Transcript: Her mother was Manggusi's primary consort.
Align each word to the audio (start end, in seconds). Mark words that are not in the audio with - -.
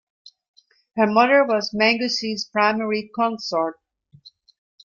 Her 0.95 1.05
mother 1.05 1.45
was 1.45 1.73
Manggusi's 1.75 2.43
primary 2.45 3.11
consort. 3.13 3.75